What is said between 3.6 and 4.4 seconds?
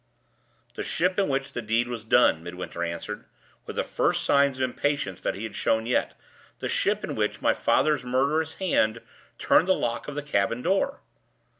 with the first